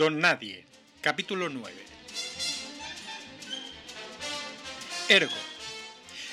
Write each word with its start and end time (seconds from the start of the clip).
Don 0.00 0.18
Nadie, 0.18 0.64
capítulo 1.02 1.50
9. 1.50 1.76
Ergo. 5.10 5.36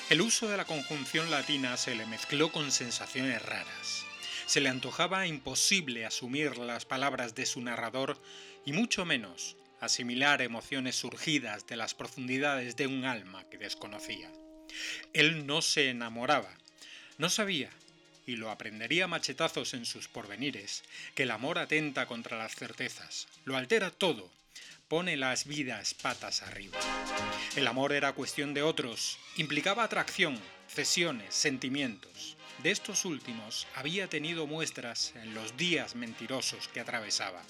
El 0.08 0.22
uso 0.22 0.48
de 0.48 0.56
la 0.56 0.64
conjunción 0.64 1.30
latina 1.30 1.76
se 1.76 1.94
le 1.94 2.06
mezcló 2.06 2.50
con 2.50 2.72
sensaciones 2.72 3.42
raras. 3.42 4.06
Se 4.46 4.62
le 4.62 4.70
antojaba 4.70 5.26
imposible 5.26 6.06
asumir 6.06 6.56
las 6.56 6.86
palabras 6.86 7.34
de 7.34 7.44
su 7.44 7.60
narrador 7.60 8.18
y 8.64 8.72
mucho 8.72 9.04
menos 9.04 9.58
asimilar 9.82 10.40
emociones 10.40 10.96
surgidas 10.96 11.66
de 11.66 11.76
las 11.76 11.92
profundidades 11.92 12.74
de 12.74 12.86
un 12.86 13.04
alma 13.04 13.44
que 13.50 13.58
desconocía. 13.58 14.32
Él 15.12 15.46
no 15.46 15.60
se 15.60 15.90
enamoraba, 15.90 16.56
no 17.18 17.28
sabía, 17.28 17.68
y 18.28 18.36
lo 18.36 18.50
aprendería 18.50 19.06
machetazos 19.06 19.72
en 19.72 19.86
sus 19.86 20.06
porvenires, 20.06 20.84
que 21.14 21.22
el 21.22 21.30
amor 21.30 21.58
atenta 21.58 22.04
contra 22.04 22.36
las 22.36 22.54
certezas, 22.54 23.26
lo 23.46 23.56
altera 23.56 23.90
todo, 23.90 24.30
pone 24.86 25.16
las 25.16 25.46
vidas 25.46 25.94
patas 25.94 26.42
arriba. 26.42 26.78
El 27.56 27.66
amor 27.66 27.94
era 27.94 28.12
cuestión 28.12 28.52
de 28.52 28.62
otros, 28.62 29.18
implicaba 29.36 29.82
atracción, 29.82 30.38
cesiones, 30.68 31.34
sentimientos. 31.34 32.36
De 32.62 32.70
estos 32.70 33.06
últimos 33.06 33.66
había 33.74 34.08
tenido 34.08 34.46
muestras 34.46 35.14
en 35.16 35.32
los 35.32 35.56
días 35.56 35.94
mentirosos 35.94 36.68
que 36.68 36.80
atravesaba, 36.80 37.42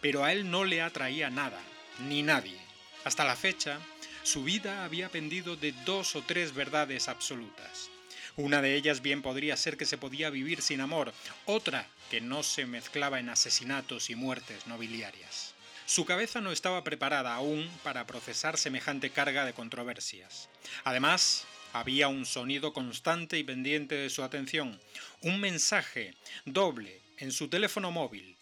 pero 0.00 0.24
a 0.24 0.32
él 0.32 0.50
no 0.50 0.64
le 0.64 0.82
atraía 0.82 1.30
nada, 1.30 1.62
ni 2.00 2.24
nadie. 2.24 2.58
Hasta 3.04 3.24
la 3.24 3.36
fecha, 3.36 3.78
su 4.24 4.42
vida 4.42 4.84
había 4.84 5.08
pendido 5.08 5.54
de 5.54 5.70
dos 5.84 6.16
o 6.16 6.22
tres 6.22 6.52
verdades 6.52 7.06
absolutas. 7.06 7.90
Una 8.36 8.60
de 8.60 8.76
ellas 8.76 9.00
bien 9.00 9.22
podría 9.22 9.56
ser 9.56 9.78
que 9.78 9.86
se 9.86 9.96
podía 9.96 10.28
vivir 10.28 10.60
sin 10.60 10.82
amor, 10.82 11.14
otra 11.46 11.88
que 12.10 12.20
no 12.20 12.42
se 12.42 12.66
mezclaba 12.66 13.18
en 13.18 13.30
asesinatos 13.30 14.10
y 14.10 14.14
muertes 14.14 14.66
nobiliarias. 14.66 15.54
Su 15.86 16.04
cabeza 16.04 16.42
no 16.42 16.52
estaba 16.52 16.84
preparada 16.84 17.34
aún 17.34 17.70
para 17.82 18.06
procesar 18.06 18.58
semejante 18.58 19.08
carga 19.08 19.46
de 19.46 19.54
controversias. 19.54 20.50
Además, 20.84 21.46
había 21.72 22.08
un 22.08 22.26
sonido 22.26 22.74
constante 22.74 23.38
y 23.38 23.44
pendiente 23.44 23.94
de 23.94 24.10
su 24.10 24.22
atención, 24.22 24.80
un 25.22 25.40
mensaje 25.40 26.14
doble 26.44 27.00
en 27.16 27.32
su 27.32 27.48
teléfono 27.48 27.90
móvil. 27.90 28.36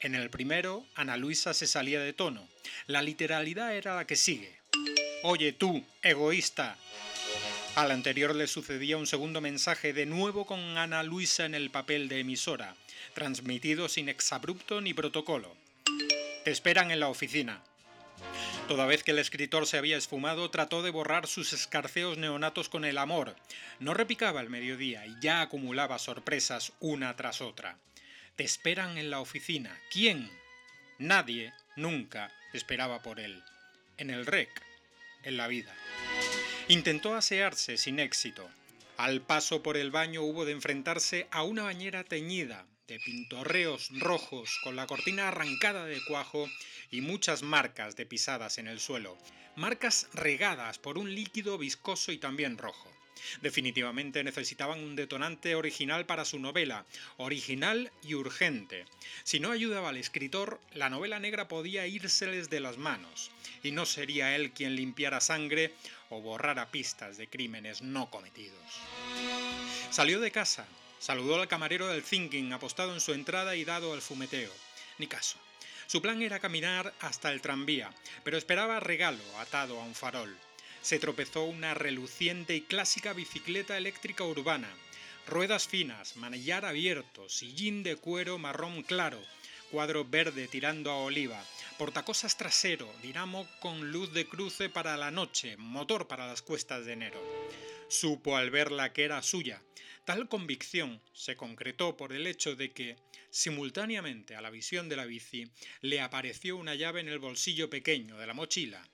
En 0.00 0.14
el 0.14 0.28
primero, 0.28 0.84
Ana 0.94 1.16
Luisa 1.16 1.54
se 1.54 1.66
salía 1.66 2.00
de 2.00 2.12
tono. 2.12 2.46
La 2.86 3.00
literalidad 3.00 3.74
era 3.74 3.96
la 3.96 4.06
que 4.06 4.16
sigue. 4.16 4.58
Oye 5.22 5.52
tú, 5.52 5.82
egoísta. 6.02 6.76
Al 7.74 7.90
anterior 7.90 8.36
le 8.36 8.48
sucedía 8.48 8.98
un 8.98 9.06
segundo 9.06 9.40
mensaje, 9.40 9.94
de 9.94 10.04
nuevo 10.04 10.44
con 10.44 10.76
Ana 10.76 11.02
Luisa 11.02 11.46
en 11.46 11.54
el 11.54 11.70
papel 11.70 12.06
de 12.06 12.20
emisora, 12.20 12.76
transmitido 13.14 13.88
sin 13.88 14.10
exabrupto 14.10 14.82
ni 14.82 14.92
protocolo. 14.92 15.56
Te 16.44 16.50
esperan 16.50 16.90
en 16.90 17.00
la 17.00 17.08
oficina. 17.08 17.62
Toda 18.68 18.84
vez 18.84 19.02
que 19.02 19.12
el 19.12 19.18
escritor 19.18 19.66
se 19.66 19.78
había 19.78 19.96
esfumado, 19.96 20.50
trató 20.50 20.82
de 20.82 20.90
borrar 20.90 21.26
sus 21.26 21.54
escarceos 21.54 22.18
neonatos 22.18 22.68
con 22.68 22.84
el 22.84 22.98
amor. 22.98 23.36
No 23.80 23.94
repicaba 23.94 24.42
el 24.42 24.50
mediodía 24.50 25.06
y 25.06 25.16
ya 25.22 25.40
acumulaba 25.40 25.98
sorpresas 25.98 26.74
una 26.78 27.16
tras 27.16 27.40
otra. 27.40 27.78
Te 28.36 28.44
esperan 28.44 28.98
en 28.98 29.08
la 29.08 29.20
oficina. 29.20 29.80
¿Quién? 29.90 30.30
Nadie, 30.98 31.54
nunca, 31.76 32.30
esperaba 32.52 33.00
por 33.00 33.18
él. 33.18 33.42
En 33.96 34.10
el 34.10 34.26
rec, 34.26 34.50
en 35.22 35.38
la 35.38 35.48
vida. 35.48 35.74
Intentó 36.68 37.14
asearse 37.14 37.76
sin 37.76 37.98
éxito. 37.98 38.48
Al 38.96 39.20
paso 39.20 39.62
por 39.62 39.76
el 39.76 39.90
baño 39.90 40.22
hubo 40.22 40.44
de 40.44 40.52
enfrentarse 40.52 41.26
a 41.32 41.42
una 41.42 41.64
bañera 41.64 42.04
teñida, 42.04 42.66
de 42.86 43.00
pintorreos 43.00 43.88
rojos 43.98 44.58
con 44.62 44.76
la 44.76 44.86
cortina 44.86 45.28
arrancada 45.28 45.86
de 45.86 46.00
cuajo 46.04 46.48
y 46.90 47.00
muchas 47.00 47.42
marcas 47.42 47.96
de 47.96 48.06
pisadas 48.06 48.58
en 48.58 48.68
el 48.68 48.78
suelo, 48.78 49.18
marcas 49.56 50.08
regadas 50.14 50.78
por 50.78 50.98
un 50.98 51.14
líquido 51.14 51.58
viscoso 51.58 52.12
y 52.12 52.18
también 52.18 52.58
rojo. 52.58 52.92
Definitivamente 53.40 54.24
necesitaban 54.24 54.80
un 54.80 54.96
detonante 54.96 55.54
original 55.54 56.06
para 56.06 56.24
su 56.24 56.38
novela, 56.38 56.84
original 57.16 57.92
y 58.02 58.14
urgente. 58.14 58.84
Si 59.24 59.40
no 59.40 59.50
ayudaba 59.50 59.90
al 59.90 59.96
escritor, 59.96 60.60
la 60.74 60.90
novela 60.90 61.18
negra 61.18 61.48
podía 61.48 61.86
írseles 61.86 62.50
de 62.50 62.60
las 62.60 62.78
manos, 62.78 63.30
y 63.62 63.72
no 63.72 63.86
sería 63.86 64.34
él 64.36 64.52
quien 64.52 64.76
limpiara 64.76 65.20
sangre 65.20 65.72
o 66.10 66.20
borrara 66.20 66.70
pistas 66.70 67.16
de 67.16 67.28
crímenes 67.28 67.82
no 67.82 68.10
cometidos. 68.10 68.58
Salió 69.90 70.20
de 70.20 70.30
casa, 70.30 70.66
Saludó 71.02 71.34
al 71.34 71.48
camarero 71.48 71.88
del 71.88 72.04
Thinking 72.04 72.52
apostado 72.52 72.94
en 72.94 73.00
su 73.00 73.12
entrada 73.12 73.56
y 73.56 73.64
dado 73.64 73.92
al 73.92 74.00
fumeteo. 74.00 74.52
Ni 74.98 75.08
caso. 75.08 75.36
Su 75.88 76.00
plan 76.00 76.22
era 76.22 76.38
caminar 76.38 76.94
hasta 77.00 77.32
el 77.32 77.40
tranvía, 77.40 77.92
pero 78.22 78.38
esperaba 78.38 78.78
regalo 78.78 79.24
atado 79.40 79.80
a 79.80 79.84
un 79.84 79.96
farol. 79.96 80.38
Se 80.82 80.98
tropezó 80.98 81.44
una 81.44 81.74
reluciente 81.74 82.54
y 82.54 82.60
clásica 82.60 83.12
bicicleta 83.12 83.78
eléctrica 83.78 84.24
urbana. 84.24 84.68
Ruedas 85.26 85.68
finas, 85.68 86.16
manillar 86.16 86.64
abierto, 86.64 87.28
sillín 87.28 87.82
de 87.82 87.96
cuero 87.96 88.38
marrón 88.38 88.82
claro, 88.82 89.22
cuadro 89.70 90.04
verde 90.04 90.48
tirando 90.48 90.90
a 90.90 90.98
oliva, 90.98 91.42
portacosas 91.78 92.36
trasero, 92.36 92.92
dinamo 93.02 93.48
con 93.60 93.92
luz 93.92 94.12
de 94.12 94.26
cruce 94.26 94.68
para 94.68 94.96
la 94.96 95.10
noche, 95.10 95.56
motor 95.56 96.08
para 96.08 96.26
las 96.26 96.42
cuestas 96.42 96.84
de 96.84 96.92
enero. 96.92 97.22
Supo 97.88 98.36
al 98.36 98.50
verla 98.50 98.92
que 98.92 99.04
era 99.04 99.22
suya, 99.22 99.62
Tal 100.04 100.28
convicción 100.28 101.00
se 101.12 101.36
concretó 101.36 101.96
por 101.96 102.12
el 102.12 102.26
hecho 102.26 102.56
de 102.56 102.72
que, 102.72 102.96
simultáneamente 103.30 104.34
a 104.34 104.40
la 104.40 104.50
visión 104.50 104.88
de 104.88 104.96
la 104.96 105.04
bici, 105.04 105.48
le 105.80 106.00
apareció 106.00 106.56
una 106.56 106.74
llave 106.74 107.00
en 107.00 107.08
el 107.08 107.20
bolsillo 107.20 107.70
pequeño 107.70 108.18
de 108.18 108.26
la 108.26 108.34
mochila. 108.34 108.84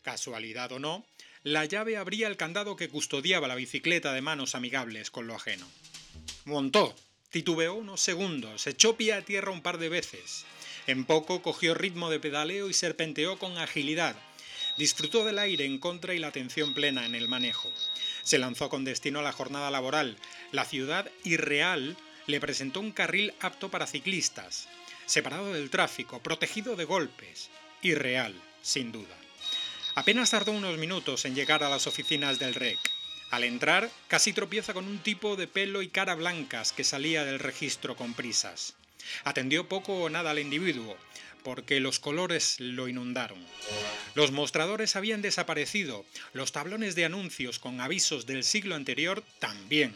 Casualidad 0.00 0.72
o 0.72 0.78
no, 0.78 1.06
la 1.44 1.66
llave 1.66 1.98
abría 1.98 2.26
el 2.26 2.38
candado 2.38 2.74
que 2.74 2.88
custodiaba 2.88 3.46
la 3.46 3.54
bicicleta 3.54 4.14
de 4.14 4.22
manos 4.22 4.54
amigables 4.54 5.10
con 5.10 5.26
lo 5.26 5.34
ajeno. 5.34 5.66
Montó, 6.46 6.96
titubeó 7.28 7.74
unos 7.74 8.00
segundos, 8.00 8.66
echó 8.66 8.96
pie 8.96 9.12
a 9.12 9.20
tierra 9.22 9.52
un 9.52 9.60
par 9.60 9.76
de 9.76 9.90
veces. 9.90 10.46
En 10.86 11.04
poco 11.04 11.42
cogió 11.42 11.74
ritmo 11.74 12.08
de 12.08 12.18
pedaleo 12.18 12.70
y 12.70 12.72
serpenteó 12.72 13.38
con 13.38 13.58
agilidad. 13.58 14.16
Disfrutó 14.78 15.26
del 15.26 15.38
aire 15.38 15.66
en 15.66 15.78
contra 15.78 16.14
y 16.14 16.18
la 16.18 16.28
atención 16.28 16.72
plena 16.72 17.04
en 17.04 17.14
el 17.14 17.28
manejo. 17.28 17.70
Se 18.22 18.38
lanzó 18.38 18.70
con 18.70 18.84
destino 18.84 19.18
a 19.18 19.22
la 19.22 19.32
jornada 19.32 19.70
laboral. 19.70 20.16
La 20.50 20.64
ciudad 20.64 21.10
irreal 21.24 21.98
le 22.26 22.40
presentó 22.40 22.80
un 22.80 22.90
carril 22.90 23.34
apto 23.40 23.70
para 23.70 23.86
ciclistas, 23.86 24.66
separado 25.04 25.52
del 25.52 25.68
tráfico, 25.68 26.22
protegido 26.22 26.74
de 26.74 26.86
golpes. 26.86 27.50
Irreal, 27.82 28.34
sin 28.62 28.92
duda. 28.92 29.23
Apenas 29.96 30.30
tardó 30.30 30.50
unos 30.50 30.76
minutos 30.76 31.24
en 31.24 31.36
llegar 31.36 31.62
a 31.62 31.68
las 31.68 31.86
oficinas 31.86 32.40
del 32.40 32.54
REC. 32.54 32.78
Al 33.30 33.44
entrar, 33.44 33.90
casi 34.08 34.32
tropieza 34.32 34.74
con 34.74 34.86
un 34.88 34.98
tipo 34.98 35.36
de 35.36 35.46
pelo 35.46 35.82
y 35.82 35.88
cara 35.88 36.16
blancas 36.16 36.72
que 36.72 36.82
salía 36.82 37.24
del 37.24 37.38
registro 37.38 37.96
con 37.96 38.12
prisas. 38.14 38.74
Atendió 39.22 39.68
poco 39.68 40.00
o 40.00 40.10
nada 40.10 40.32
al 40.32 40.40
individuo, 40.40 40.96
porque 41.44 41.78
los 41.78 42.00
colores 42.00 42.58
lo 42.58 42.88
inundaron. 42.88 43.38
Los 44.14 44.32
mostradores 44.32 44.96
habían 44.96 45.22
desaparecido, 45.22 46.04
los 46.32 46.50
tablones 46.50 46.96
de 46.96 47.04
anuncios 47.04 47.60
con 47.60 47.80
avisos 47.80 48.26
del 48.26 48.42
siglo 48.42 48.74
anterior 48.74 49.22
también. 49.38 49.94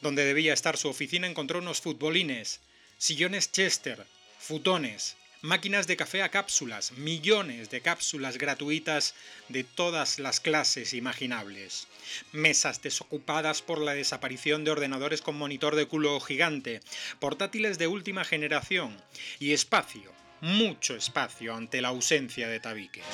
Donde 0.00 0.24
debía 0.24 0.54
estar 0.54 0.78
su 0.78 0.88
oficina 0.88 1.26
encontró 1.26 1.58
unos 1.58 1.82
futbolines, 1.82 2.60
sillones 2.96 3.52
Chester, 3.52 4.06
futones, 4.38 5.16
máquinas 5.42 5.86
de 5.86 5.96
café 5.96 6.22
a 6.22 6.30
cápsulas, 6.30 6.92
millones 6.92 7.70
de 7.70 7.80
cápsulas 7.80 8.38
gratuitas 8.38 9.14
de 9.48 9.64
todas 9.64 10.18
las 10.18 10.40
clases 10.40 10.94
imaginables, 10.94 11.88
mesas 12.32 12.82
desocupadas 12.82 13.62
por 13.62 13.80
la 13.80 13.94
desaparición 13.94 14.64
de 14.64 14.70
ordenadores 14.70 15.22
con 15.22 15.36
monitor 15.36 15.76
de 15.76 15.86
culo 15.86 16.18
gigante, 16.20 16.80
portátiles 17.18 17.78
de 17.78 17.86
última 17.86 18.24
generación 18.24 18.96
y 19.38 19.52
espacio 19.52 20.16
mucho 20.40 20.94
espacio 20.94 21.54
ante 21.54 21.80
la 21.80 21.88
ausencia 21.88 22.48
de 22.48 22.60
tabiques. 22.60 23.04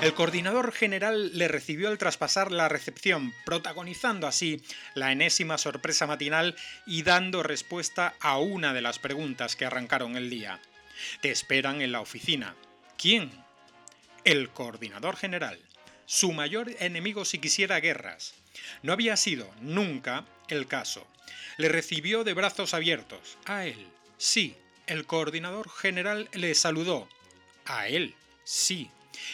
El 0.00 0.14
coordinador 0.14 0.72
general 0.72 1.36
le 1.36 1.48
recibió 1.48 1.88
al 1.88 1.98
traspasar 1.98 2.50
la 2.50 2.68
recepción, 2.68 3.32
protagonizando 3.44 4.26
así 4.26 4.60
la 4.94 5.12
enésima 5.12 5.58
sorpresa 5.58 6.06
matinal 6.06 6.56
y 6.86 7.02
dando 7.02 7.42
respuesta 7.42 8.14
a 8.20 8.38
una 8.38 8.74
de 8.74 8.82
las 8.82 8.98
preguntas 8.98 9.56
que 9.56 9.64
arrancaron 9.64 10.16
el 10.16 10.30
día. 10.30 10.60
Te 11.20 11.30
esperan 11.30 11.82
en 11.82 11.92
la 11.92 12.00
oficina. 12.00 12.54
¿Quién? 12.96 13.30
El 14.24 14.50
coordinador 14.50 15.16
general. 15.16 15.58
Su 16.06 16.32
mayor 16.32 16.70
enemigo 16.78 17.24
si 17.24 17.38
quisiera 17.38 17.80
guerras. 17.80 18.34
No 18.82 18.92
había 18.92 19.16
sido 19.16 19.50
nunca 19.60 20.26
el 20.48 20.66
caso. 20.66 21.06
Le 21.56 21.68
recibió 21.68 22.24
de 22.24 22.34
brazos 22.34 22.74
abiertos. 22.74 23.38
A 23.46 23.66
él, 23.66 23.86
sí, 24.18 24.56
el 24.86 25.06
coordinador 25.06 25.70
general 25.70 26.28
le 26.32 26.54
saludó. 26.54 27.08
A 27.64 27.88
él, 27.88 28.14
sí. 28.44 28.90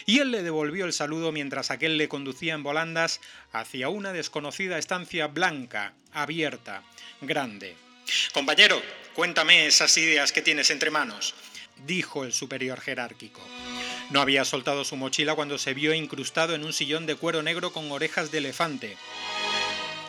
Y 0.06 0.18
él 0.18 0.30
le 0.30 0.42
devolvió 0.42 0.84
el 0.84 0.92
saludo 0.92 1.32
mientras 1.32 1.70
aquel 1.70 1.96
le 1.96 2.08
conducía 2.08 2.54
en 2.54 2.62
volandas 2.62 3.20
hacia 3.52 3.88
una 3.88 4.12
desconocida 4.12 4.78
estancia 4.78 5.26
blanca, 5.28 5.94
abierta, 6.12 6.82
grande. 7.20 7.76
Compañero, 8.32 8.80
cuéntame 9.14 9.66
esas 9.66 9.96
ideas 9.98 10.32
que 10.32 10.42
tienes 10.42 10.70
entre 10.70 10.90
manos. 10.90 11.34
Dijo 11.86 12.24
el 12.24 12.32
superior 12.32 12.80
jerárquico. 12.80 13.40
No 14.10 14.20
había 14.20 14.44
soltado 14.44 14.84
su 14.84 14.96
mochila 14.96 15.34
cuando 15.34 15.58
se 15.58 15.74
vio 15.74 15.92
incrustado 15.92 16.54
en 16.54 16.64
un 16.64 16.72
sillón 16.72 17.06
de 17.06 17.14
cuero 17.14 17.42
negro 17.42 17.72
con 17.72 17.90
orejas 17.92 18.30
de 18.30 18.38
elefante. 18.38 18.96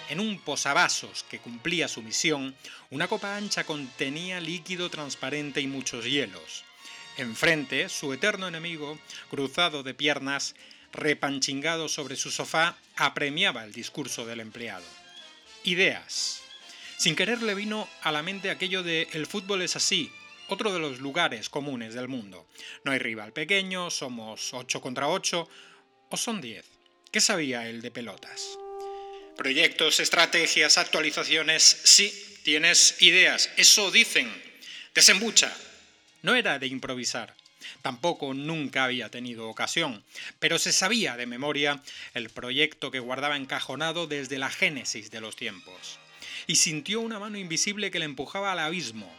En 0.09 0.19
un 0.19 0.39
posavasos 0.39 1.23
que 1.29 1.39
cumplía 1.39 1.87
su 1.87 2.01
misión, 2.01 2.55
una 2.89 3.07
copa 3.07 3.35
ancha 3.35 3.63
contenía 3.65 4.39
líquido 4.39 4.89
transparente 4.89 5.61
y 5.61 5.67
muchos 5.67 6.05
hielos. 6.05 6.63
Enfrente, 7.17 7.89
su 7.89 8.13
eterno 8.13 8.47
enemigo, 8.47 8.97
cruzado 9.29 9.83
de 9.83 9.93
piernas, 9.93 10.55
repanchingado 10.93 11.89
sobre 11.89 12.15
su 12.15 12.31
sofá, 12.31 12.77
apremiaba 12.95 13.63
el 13.65 13.73
discurso 13.73 14.25
del 14.25 14.39
empleado. 14.39 14.85
Ideas. 15.63 16.41
Sin 16.97 17.15
querer 17.15 17.43
le 17.43 17.53
vino 17.53 17.87
a 18.01 18.11
la 18.11 18.23
mente 18.23 18.49
aquello 18.49 18.83
de 18.83 19.07
el 19.13 19.27
fútbol 19.27 19.61
es 19.61 19.75
así, 19.75 20.11
otro 20.51 20.73
de 20.73 20.79
los 20.79 20.99
lugares 20.99 21.49
comunes 21.49 21.93
del 21.93 22.07
mundo. 22.07 22.47
No 22.83 22.91
hay 22.91 22.99
rival 22.99 23.33
pequeño, 23.33 23.89
somos 23.89 24.53
8 24.53 24.81
contra 24.81 25.07
8 25.07 25.47
o 26.09 26.17
son 26.17 26.41
10. 26.41 26.65
¿Qué 27.11 27.21
sabía 27.21 27.67
él 27.67 27.81
de 27.81 27.91
pelotas? 27.91 28.57
Proyectos, 29.37 29.99
estrategias, 29.99 30.77
actualizaciones, 30.77 31.63
sí, 31.83 32.13
tienes 32.43 33.01
ideas, 33.01 33.49
eso 33.57 33.91
dicen. 33.91 34.31
Desembucha. 34.93 35.55
No 36.21 36.35
era 36.35 36.59
de 36.59 36.67
improvisar. 36.67 37.35
Tampoco 37.81 38.33
nunca 38.33 38.83
había 38.83 39.09
tenido 39.09 39.47
ocasión, 39.47 40.03
pero 40.39 40.59
se 40.59 40.73
sabía 40.73 41.15
de 41.15 41.25
memoria 41.25 41.81
el 42.13 42.29
proyecto 42.29 42.91
que 42.91 42.99
guardaba 42.99 43.37
encajonado 43.37 44.07
desde 44.07 44.37
la 44.37 44.49
génesis 44.49 45.11
de 45.11 45.21
los 45.21 45.35
tiempos. 45.35 45.99
Y 46.47 46.55
sintió 46.55 46.99
una 46.99 47.19
mano 47.19 47.37
invisible 47.37 47.91
que 47.91 47.99
le 47.99 48.05
empujaba 48.05 48.51
al 48.51 48.59
abismo. 48.59 49.13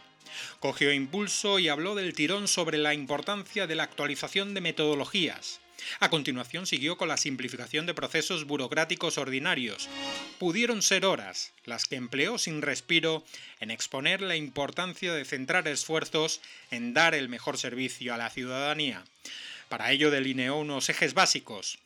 Cogió 0.59 0.91
impulso 0.91 1.59
y 1.59 1.69
habló 1.69 1.95
del 1.95 2.13
tirón 2.13 2.47
sobre 2.47 2.77
la 2.77 2.93
importancia 2.93 3.67
de 3.67 3.75
la 3.75 3.83
actualización 3.83 4.53
de 4.53 4.61
metodologías, 4.61 5.61
a 5.99 6.09
continuación 6.09 6.65
siguió 6.67 6.97
con 6.97 7.07
la 7.07 7.17
simplificación 7.17 7.85
de 7.85 7.93
procesos 7.93 8.45
burocráticos 8.45 9.17
ordinarios. 9.17 9.89
Pudieron 10.39 10.81
ser 10.81 11.05
horas 11.05 11.53
las 11.65 11.85
que 11.85 11.95
empleó 11.95 12.37
sin 12.37 12.61
respiro 12.61 13.23
en 13.59 13.71
exponer 13.71 14.21
la 14.21 14.35
importancia 14.35 15.13
de 15.13 15.25
centrar 15.25 15.67
esfuerzos 15.67 16.41
en 16.69 16.93
dar 16.93 17.15
el 17.15 17.29
mejor 17.29 17.57
servicio 17.57 18.13
a 18.13 18.17
la 18.17 18.29
ciudadanía. 18.29 19.03
Para 19.69 19.91
ello 19.91 20.11
delineó 20.11 20.57
unos 20.57 20.89
ejes 20.89 21.13
básicos. 21.13 21.79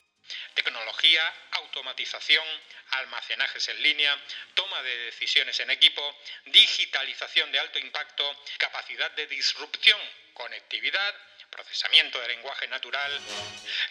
Tecnología, 0.54 1.33
automatización, 1.51 2.45
almacenajes 2.92 3.68
en 3.69 3.81
línea, 3.81 4.18
toma 4.54 4.81
de 4.83 4.98
decisiones 5.06 5.60
en 5.60 5.69
equipo, 5.69 6.18
digitalización 6.45 7.51
de 7.51 7.60
alto 7.60 7.80
impacto, 7.80 8.44
capacidad 8.57 9.12
de 9.12 9.27
disrupción, 9.27 10.00
conectividad, 10.33 11.16
procesamiento 11.56 12.19
de 12.19 12.27
lenguaje 12.27 12.68
natural. 12.68 13.22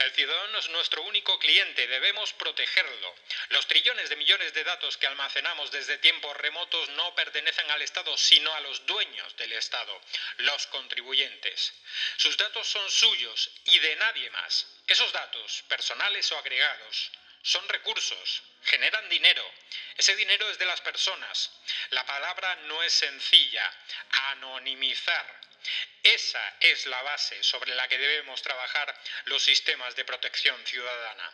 El 0.01 0.13
ciudadano 0.13 0.59
es 0.59 0.69
nuestro 0.69 1.03
único 1.03 1.39
cliente, 1.39 1.87
debemos 1.87 2.33
protegerlo. 2.35 3.15
Los 3.49 3.67
trillones 3.67 4.11
de 4.11 4.17
millones 4.17 4.53
de 4.53 4.65
datos 4.65 4.97
que 4.99 5.07
almacenamos 5.07 5.71
desde 5.71 5.99
tiempos 5.99 6.37
remotos 6.37 6.89
no 6.91 7.15
pertenecen 7.15 7.71
al 7.71 7.83
Estado, 7.83 8.17
sino 8.19 8.53
a 8.55 8.61
los 8.61 8.85
dueños 8.87 9.37
del 9.37 9.53
Estado, 9.53 9.99
los 10.39 10.67
contribuyentes. 10.67 11.73
Sus 12.17 12.37
datos 12.37 12.67
son 12.69 12.91
suyos 12.91 13.51
y 13.65 13.79
de 13.79 13.97
nadie 13.97 14.31
más. 14.31 14.74
Esos 14.87 15.13
datos, 15.13 15.65
personales 15.69 16.31
o 16.33 16.39
agregados, 16.39 17.13
son 17.43 17.69
recursos, 17.69 18.43
generan 18.65 19.09
dinero. 19.09 19.49
Ese 19.97 20.17
dinero 20.17 20.49
es 20.51 20.59
de 20.59 20.67
las 20.67 20.81
personas. 20.81 21.51
La 21.91 22.05
palabra 22.07 22.57
no 22.67 22.83
es 22.83 22.93
sencilla. 22.93 23.71
Anonimizar 24.31 25.45
esa 26.03 26.57
es 26.61 26.85
la 26.87 27.01
base 27.03 27.43
sobre 27.43 27.75
la 27.75 27.89
que 27.89 27.97
debemos 27.97 28.43
trabajar 28.43 28.95
los 29.25 29.43
sistemas 29.43 29.97
de 29.97 30.05
protección 30.05 30.63
ciudadana. 30.67 31.33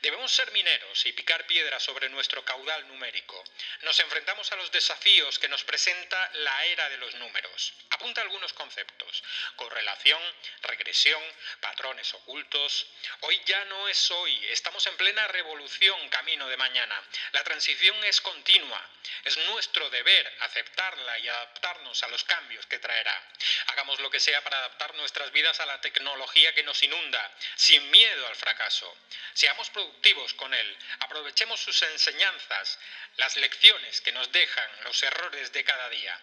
Debemos 0.00 0.32
ser 0.32 0.50
mineros 0.52 1.06
y 1.06 1.12
picar 1.12 1.46
piedra 1.46 1.80
sobre 1.80 2.08
nuestro 2.08 2.44
caudal 2.44 2.86
numérico. 2.88 3.42
Nos 3.82 3.98
enfrentamos 4.00 4.50
a 4.52 4.56
los 4.56 4.70
desafíos 4.70 5.38
que 5.38 5.48
nos 5.48 5.64
presenta 5.64 6.30
la 6.34 6.64
era 6.66 6.88
de 6.88 6.98
los 6.98 7.14
números. 7.14 7.72
Apunta 7.90 8.20
algunos 8.20 8.52
conceptos. 8.52 9.22
Correlación, 9.56 10.20
regresión, 10.62 11.22
patrones 11.60 12.12
ocultos. 12.14 12.86
Hoy 13.20 13.40
ya 13.46 13.64
no 13.66 13.88
es 13.88 14.10
hoy. 14.10 14.46
Estamos 14.48 14.86
en 14.86 14.96
plena 14.96 15.26
revolución 15.28 16.08
camino 16.08 16.48
de 16.48 16.56
mañana. 16.56 17.02
La 17.32 17.44
transición 17.44 18.02
es 18.04 18.20
continua. 18.20 18.90
Es 19.24 19.36
nuestro 19.48 19.88
deber 19.90 20.36
aceptarla 20.40 21.18
y 21.18 21.28
adaptarnos 21.28 22.02
a 22.02 22.08
los 22.08 22.24
cambios 22.24 22.66
que 22.66 22.78
traerá. 22.78 23.22
Hagamos 23.68 24.00
lo 24.00 24.10
que 24.10 24.20
sea 24.20 24.42
para 24.42 24.58
adaptar 24.58 24.94
nuestras 24.94 25.30
vidas 25.32 25.58
a 25.60 25.66
la 25.66 25.80
tecnología 25.80 26.54
que 26.54 26.62
nos 26.62 26.82
inunda, 26.82 27.32
sin 27.54 27.90
miedo 27.90 28.26
al 28.26 28.36
fracaso. 28.36 28.96
Seamos 29.32 29.70
productivos 29.76 30.32
con 30.32 30.54
él, 30.54 30.66
aprovechemos 31.00 31.60
sus 31.60 31.82
enseñanzas, 31.82 32.78
las 33.18 33.36
lecciones 33.36 34.00
que 34.00 34.10
nos 34.10 34.32
dejan 34.32 34.64
los 34.84 35.02
errores 35.02 35.52
de 35.52 35.64
cada 35.64 35.90
día. 35.90 36.18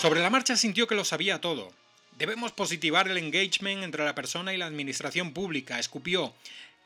Sobre 0.00 0.20
la 0.20 0.30
marcha 0.30 0.56
sintió 0.56 0.86
que 0.86 0.94
lo 0.94 1.04
sabía 1.04 1.40
todo. 1.40 1.72
Debemos 2.12 2.52
positivar 2.52 3.08
el 3.08 3.18
engagement 3.18 3.82
entre 3.82 4.04
la 4.04 4.14
persona 4.14 4.54
y 4.54 4.56
la 4.56 4.66
administración 4.66 5.34
pública, 5.34 5.80
escupió, 5.80 6.32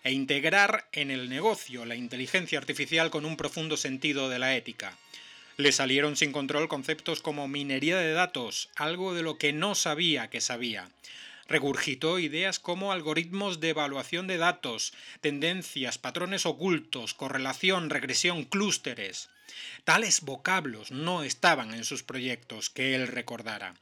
e 0.05 0.13
integrar 0.13 0.89
en 0.93 1.11
el 1.11 1.29
negocio 1.29 1.85
la 1.85 1.97
inteligencia 1.97 2.59
artificial 2.59 3.11
con 3.11 3.27
un 3.27 3.37
profundo 3.37 3.77
sentido 3.77 4.31
de 4.31 4.39
la 4.39 4.57
ética. 4.57 4.97
Le 5.59 5.71
salieron 5.71 6.17
sin 6.17 6.33
control 6.33 6.69
conceptos 6.69 7.21
como 7.21 7.47
minería 7.47 7.99
de 7.99 8.13
datos, 8.13 8.71
algo 8.75 9.13
de 9.13 9.23
lo 9.23 9.37
que 9.37 9.53
no 9.53 9.75
sabía 9.75 10.31
que 10.31 10.41
sabía. 10.41 10.89
Regurgitó 11.49 12.19
ideas 12.19 12.59
como 12.59 12.93
algoritmos 12.93 13.61
de 13.61 13.71
evaluación 13.71 14.27
de 14.27 14.37
datos, 14.37 14.93
tendencias, 15.21 15.99
patrones 15.99 16.47
ocultos, 16.47 17.15
correlación, 17.15 17.91
regresión, 17.91 18.45
clústeres. 18.45 19.29
Tales 19.85 20.23
vocablos 20.23 20.91
no 20.91 21.23
estaban 21.23 21.73
en 21.73 21.85
sus 21.85 22.03
proyectos, 22.03 22.69
que 22.71 22.95
él 22.95 23.07
recordara. 23.07 23.75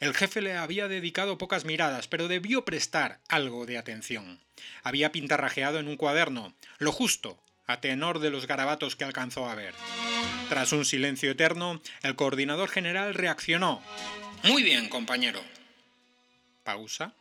El 0.00 0.14
jefe 0.14 0.40
le 0.40 0.56
había 0.56 0.86
dedicado 0.86 1.38
pocas 1.38 1.64
miradas, 1.64 2.06
pero 2.06 2.28
debió 2.28 2.64
prestar 2.64 3.18
algo 3.28 3.66
de 3.66 3.78
atención. 3.78 4.40
Había 4.82 5.10
pintarrajeado 5.12 5.78
en 5.78 5.88
un 5.88 5.96
cuaderno, 5.96 6.54
lo 6.78 6.92
justo, 6.92 7.38
a 7.66 7.80
tenor 7.80 8.18
de 8.20 8.30
los 8.30 8.46
garabatos 8.46 8.96
que 8.96 9.04
alcanzó 9.04 9.48
a 9.48 9.54
ver. 9.54 9.74
Tras 10.48 10.72
un 10.72 10.84
silencio 10.84 11.30
eterno, 11.32 11.80
el 12.02 12.16
coordinador 12.16 12.68
general 12.68 13.14
reaccionó. 13.14 13.82
Muy 14.44 14.62
bien, 14.62 14.88
compañero. 14.88 15.40
Pausa. 16.68 17.14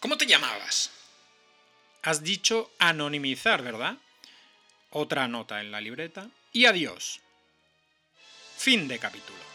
¿Cómo 0.00 0.18
te 0.18 0.26
llamabas? 0.26 0.90
Has 2.02 2.22
dicho 2.22 2.70
anonimizar, 2.78 3.62
¿verdad? 3.62 3.96
Otra 4.90 5.26
nota 5.26 5.62
en 5.62 5.70
la 5.70 5.80
libreta. 5.80 6.28
Y 6.52 6.66
adiós. 6.66 7.20
Fin 8.58 8.88
de 8.88 8.98
capítulo. 8.98 9.49